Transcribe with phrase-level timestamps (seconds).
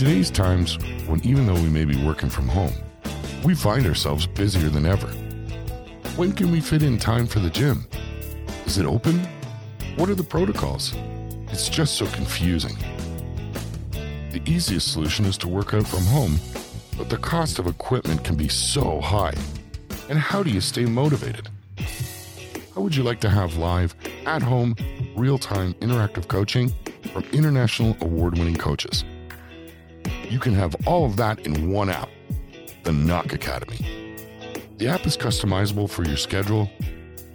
[0.00, 2.72] today's times, when even though we may be working from home,
[3.44, 5.08] we find ourselves busier than ever.
[6.16, 7.86] When can we fit in time for the gym?
[8.64, 9.18] Is it open?
[9.96, 10.94] What are the protocols?
[11.52, 12.78] It's just so confusing.
[14.32, 16.40] The easiest solution is to work out from home,
[16.96, 19.34] but the cost of equipment can be so high.
[20.08, 21.50] And how do you stay motivated?
[22.74, 23.94] How would you like to have live,
[24.24, 24.76] at home,
[25.14, 26.72] real time interactive coaching
[27.12, 29.04] from international award winning coaches?
[30.30, 32.08] You can have all of that in one app,
[32.84, 34.16] the Nock Academy.
[34.78, 36.70] The app is customizable for your schedule.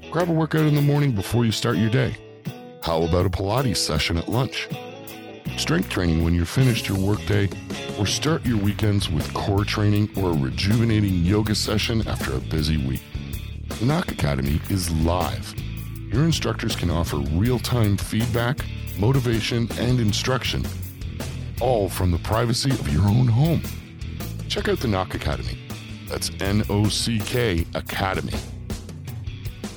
[0.10, 2.16] Grab a workout in the morning before you start your day.
[2.82, 4.70] How about a Pilates session at lunch?
[5.58, 7.50] Strength training when you're finished your workday,
[8.00, 12.78] or start your weekends with core training or a rejuvenating yoga session after a busy
[12.88, 13.04] week.
[13.78, 15.54] The Nock Academy is live.
[16.14, 18.60] Your instructors can offer real time feedback,
[18.98, 20.66] motivation, and instruction,
[21.62, 23.62] all from the privacy of your own home.
[24.48, 25.58] Check out the Nock Academy.
[26.08, 28.34] That's N O C K Academy.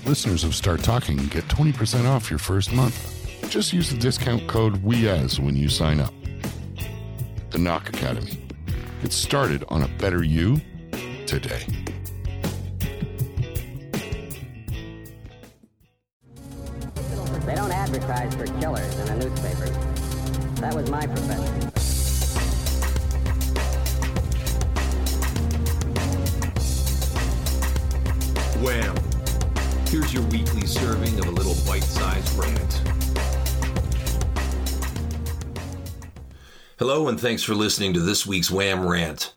[0.04, 3.14] Listeners of Start Talking get 20% off your first month.
[3.50, 6.12] Just use the discount code WEAS when you sign up.
[7.50, 8.46] The Nock Academy.
[9.02, 10.60] Get started on a better you
[11.26, 11.62] today.
[17.46, 20.07] They don't advertise for killers in the newspapers.
[20.60, 21.72] That was my profession.
[29.88, 32.82] Here's your weekly serving of a little bite sized rant.
[36.78, 39.34] Hello, and thanks for listening to this week's Wham Rant.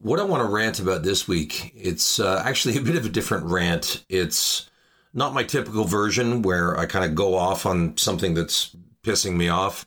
[0.00, 3.10] What I want to rant about this week, it's uh, actually a bit of a
[3.10, 4.06] different rant.
[4.08, 4.70] It's
[5.12, 9.50] not my typical version where I kind of go off on something that's pissing me
[9.50, 9.86] off.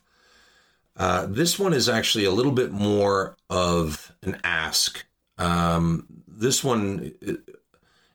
[0.96, 5.04] Uh, this one is actually a little bit more of an ask.
[5.38, 7.12] Um, this one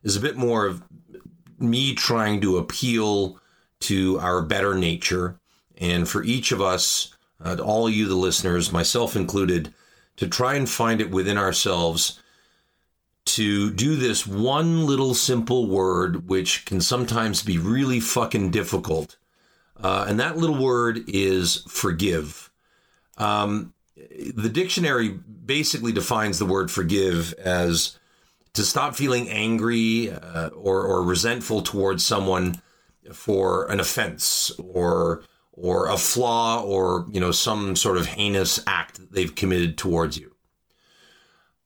[0.03, 0.83] is a bit more of
[1.59, 3.39] me trying to appeal
[3.79, 5.39] to our better nature,
[5.77, 7.13] and for each of us,
[7.43, 9.73] uh, all you, the listeners, myself included,
[10.17, 12.19] to try and find it within ourselves
[13.25, 19.17] to do this one little simple word, which can sometimes be really fucking difficult.
[19.79, 22.49] Uh, and that little word is forgive.
[23.17, 27.97] Um, the dictionary basically defines the word forgive as
[28.53, 32.61] to stop feeling angry uh, or, or resentful towards someone
[33.11, 35.23] for an offense or
[35.53, 40.17] or a flaw or you know some sort of heinous act that they've committed towards
[40.17, 40.35] you.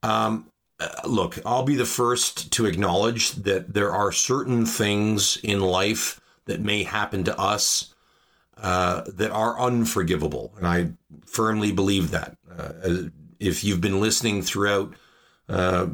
[0.03, 5.59] Um, uh, look, I'll be the first to acknowledge that there are certain things in
[5.59, 7.90] life that may happen to us
[8.61, 10.91] uh, that are unforgivable, and I
[11.25, 12.37] firmly believe that.
[12.55, 14.93] Uh, if you've been listening throughout
[15.49, 15.87] uh,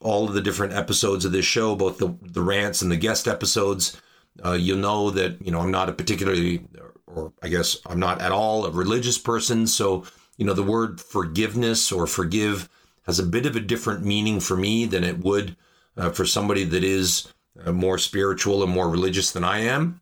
[0.00, 3.28] all of the different episodes of this show, both the the rants and the guest
[3.28, 4.00] episodes,
[4.44, 6.66] uh, you'll know that you know I'm not a particularly,
[7.06, 9.66] or I guess I'm not at all a religious person.
[9.66, 10.04] So
[10.38, 12.68] you know the word forgiveness or forgive
[13.04, 15.54] has a bit of a different meaning for me than it would
[15.96, 17.28] uh, for somebody that is
[17.64, 20.00] uh, more spiritual and more religious than I am.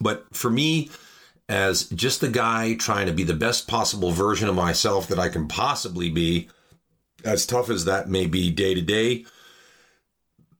[0.00, 0.90] But for me,
[1.48, 5.28] as just the guy trying to be the best possible version of myself that I
[5.28, 6.48] can possibly be,
[7.24, 9.24] as tough as that may be day to day,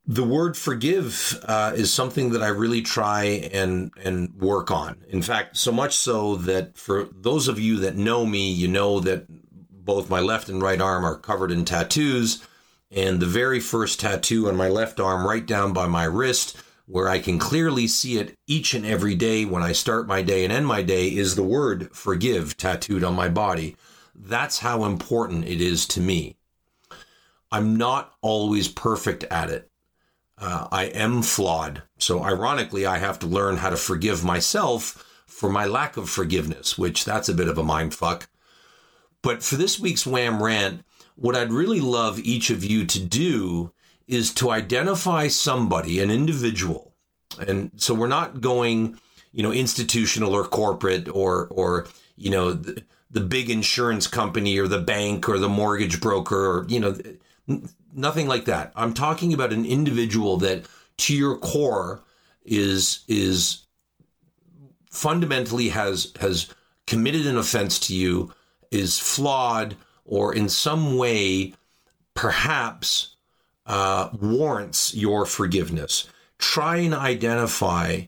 [0.07, 5.05] the word forgive uh, is something that I really try and and work on.
[5.09, 9.01] In fact, so much so that for those of you that know me, you know
[9.01, 9.27] that
[9.71, 12.45] both my left and right arm are covered in tattoos,
[12.91, 16.57] and the very first tattoo on my left arm, right down by my wrist,
[16.93, 20.45] where I can clearly see it each and every day when I start my day
[20.45, 23.77] and end my day, is the word forgive tattooed on my body.
[24.15, 26.37] That's how important it is to me.
[27.51, 29.71] I'm not always perfect at it.
[30.37, 31.83] Uh, I am flawed.
[31.97, 36.77] So, ironically, I have to learn how to forgive myself for my lack of forgiveness,
[36.77, 38.29] which that's a bit of a mind fuck.
[39.23, 40.85] But for this week's Wham Rant,
[41.15, 43.73] what I'd really love each of you to do
[44.07, 46.92] is to identify somebody, an individual.
[47.39, 48.99] And so we're not going,
[49.33, 51.87] you know, institutional or corporate or, or,
[52.17, 56.67] you know, the, the big insurance company or the bank or the mortgage broker or,
[56.69, 56.97] you know,
[57.95, 58.73] nothing like that.
[58.75, 60.65] I'm talking about an individual that
[60.99, 62.03] to your core
[62.45, 63.63] is, is
[64.91, 66.53] fundamentally has, has
[66.87, 68.33] committed an offense to you
[68.71, 71.55] is flawed or in some way
[72.15, 73.17] perhaps
[73.67, 76.09] uh, warrants your forgiveness.
[76.43, 78.03] Try and identify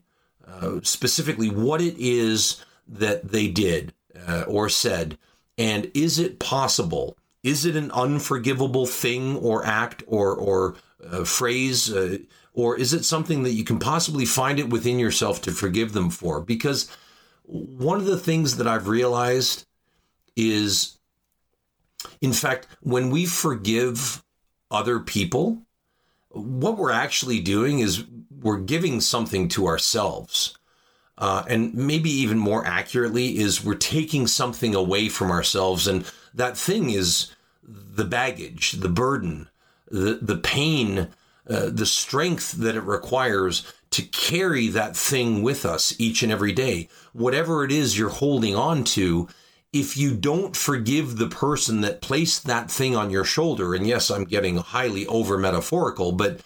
[0.45, 3.93] uh, specifically what it is that they did
[4.27, 5.17] uh, or said
[5.57, 7.17] And is it possible?
[7.43, 10.75] Is it an unforgivable thing or act or or
[11.09, 12.17] uh, phrase, uh,
[12.53, 16.09] or is it something that you can possibly find it within yourself to forgive them
[16.09, 16.41] for?
[16.41, 16.89] Because
[17.43, 19.65] one of the things that I've realized
[20.35, 20.97] is,
[22.21, 24.23] in fact, when we forgive
[24.71, 25.61] other people,
[26.29, 28.03] what we're actually doing is
[28.45, 30.55] we're giving something to ourselves.
[31.17, 35.87] Uh, and maybe even more accurately, is we're taking something away from ourselves.
[35.87, 37.33] And that thing is
[37.63, 39.49] the baggage, the burden,
[39.89, 41.07] the, the pain,
[41.49, 46.51] uh, the strength that it requires to carry that thing with us each and every
[46.51, 46.87] day.
[47.13, 49.27] Whatever it is you're holding on to,
[49.73, 54.11] if you don't forgive the person that placed that thing on your shoulder, and yes,
[54.11, 56.41] I'm getting highly over metaphorical, but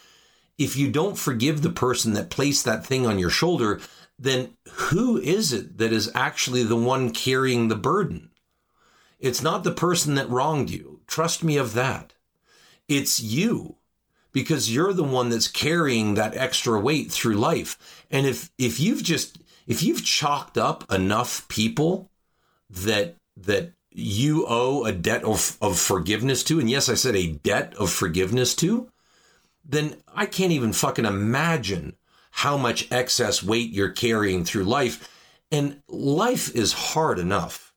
[0.60, 3.80] if you don't forgive the person that placed that thing on your shoulder,
[4.20, 8.30] then who is it that is actually the one carrying the burden?
[9.20, 11.00] It's not the person that wronged you.
[11.08, 12.14] Trust me of that.
[12.90, 13.78] It's you
[14.34, 18.06] because you're the one that's carrying that extra weight through life.
[18.12, 22.12] And if, if you've just, if you've chalked up enough people
[22.70, 27.32] that that you owe a debt of, of forgiveness to, and yes, I said a
[27.32, 28.90] debt of forgiveness to,
[29.70, 31.96] then I can't even fucking imagine
[32.32, 35.08] how much excess weight you're carrying through life.
[35.52, 37.72] And life is hard enough.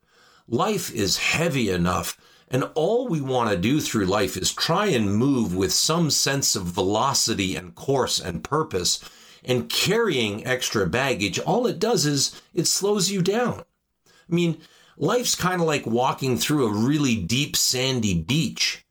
[0.49, 2.19] Life is heavy enough.
[2.49, 6.57] And all we want to do through life is try and move with some sense
[6.57, 9.01] of velocity and course and purpose.
[9.45, 13.65] And carrying extra baggage, all it does is it slows you down.
[14.07, 14.59] I mean,
[14.97, 18.85] Life's kind of like walking through a really deep sandy beach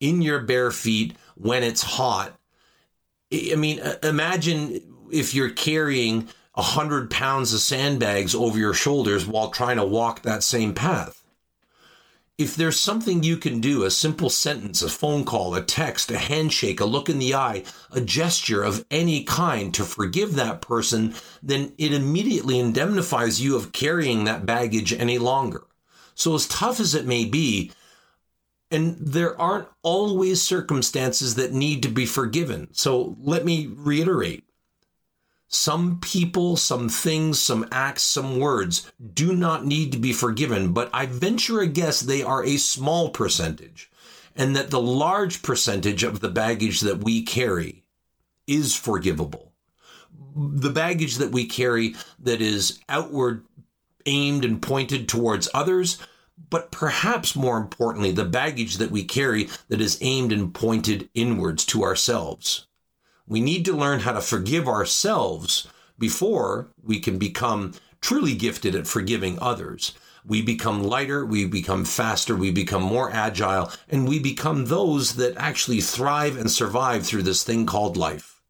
[0.00, 2.38] in your bare feet when it's hot.
[3.32, 9.26] I mean, uh, imagine if you're carrying a hundred pounds of sandbags over your shoulders
[9.26, 11.24] while trying to walk that same path
[12.36, 16.18] if there's something you can do, a simple sentence, a phone call, a text, a
[16.18, 21.14] handshake, a look in the eye, a gesture of any kind to forgive that person,
[21.42, 25.62] then it immediately indemnifies you of carrying that baggage any longer.
[26.16, 27.70] So, as tough as it may be,
[28.70, 32.68] and there aren't always circumstances that need to be forgiven.
[32.72, 34.44] So, let me reiterate
[35.54, 40.90] some people, some things, some acts, some words do not need to be forgiven, but
[40.92, 43.90] I venture a guess they are a small percentage,
[44.34, 47.84] and that the large percentage of the baggage that we carry
[48.46, 49.52] is forgivable.
[50.36, 53.44] The baggage that we carry that is outward
[54.06, 55.98] aimed and pointed towards others,
[56.50, 61.64] but perhaps more importantly, the baggage that we carry that is aimed and pointed inwards
[61.66, 62.66] to ourselves.
[63.26, 65.66] We need to learn how to forgive ourselves
[65.98, 69.92] before we can become truly gifted at forgiving others.
[70.26, 75.36] We become lighter, we become faster, we become more agile, and we become those that
[75.36, 78.42] actually thrive and survive through this thing called life.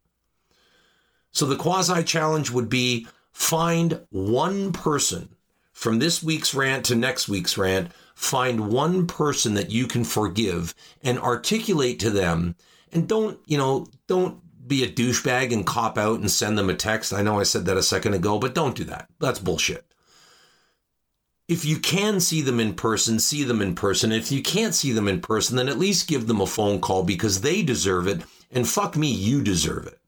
[1.31, 5.34] So the quasi challenge would be find one person
[5.75, 10.73] from this week's rant to next week's rant, find one person that you can forgive
[11.03, 12.55] and articulate to them
[12.93, 16.73] and don't, you know, don't be a douchebag and cop out and send them a
[16.73, 17.11] text.
[17.11, 19.09] I know I said that a second ago, but don't do that.
[19.19, 19.85] That's bullshit.
[21.49, 24.13] If you can see them in person, see them in person.
[24.13, 27.03] If you can't see them in person, then at least give them a phone call
[27.03, 28.21] because they deserve it.
[28.49, 29.99] And fuck me, you deserve it.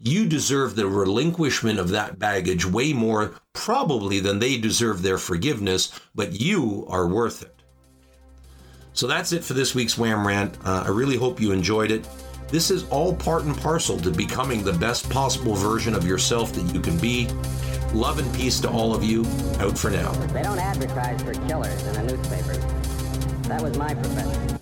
[0.00, 5.90] You deserve the relinquishment of that baggage way more, probably, than they deserve their forgiveness,
[6.14, 7.54] but you are worth it.
[8.92, 10.56] So that's it for this week's Wham Rant.
[10.64, 12.08] Uh, I really hope you enjoyed it.
[12.48, 16.72] This is all part and parcel to becoming the best possible version of yourself that
[16.72, 17.26] you can be.
[17.92, 19.24] Love and peace to all of you.
[19.58, 20.12] Out for now.
[20.28, 22.16] They don't advertise for killers in the.
[23.48, 24.57] That was my profession.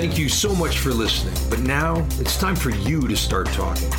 [0.00, 3.92] Thank you so much for listening, but now it's time for you to start talking.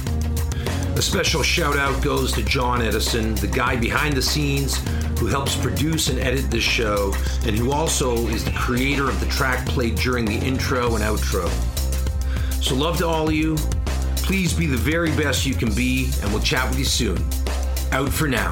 [0.95, 4.77] A special shout out goes to John Edison, the guy behind the scenes
[5.19, 7.13] who helps produce and edit this show,
[7.45, 11.47] and who also is the creator of the track played during the intro and outro.
[12.63, 13.55] So, love to all of you.
[14.15, 17.23] Please be the very best you can be, and we'll chat with you soon.
[17.91, 18.49] Out for now.